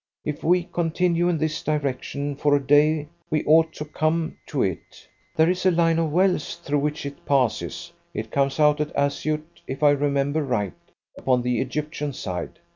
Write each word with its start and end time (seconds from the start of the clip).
If 0.25 0.43
we 0.43 0.63
continue 0.63 1.29
in 1.29 1.37
this 1.37 1.61
direction 1.61 2.35
for 2.35 2.55
a 2.55 2.59
day 2.59 3.07
we 3.29 3.43
ought 3.45 3.71
to 3.73 3.85
come 3.85 4.35
to 4.47 4.63
it. 4.63 5.07
There 5.35 5.47
is 5.47 5.63
a 5.63 5.69
line 5.69 5.99
of 5.99 6.11
wells 6.11 6.55
through 6.55 6.79
which 6.79 7.05
it 7.05 7.23
passes. 7.23 7.93
It 8.11 8.31
comes 8.31 8.59
out 8.59 8.81
at 8.81 8.91
Assiout, 8.95 9.43
if 9.67 9.83
I 9.83 9.91
remember 9.91 10.41
right, 10.43 10.73
upon 11.19 11.43
the 11.43 11.61
Egyptian 11.61 12.13
side. 12.13 12.57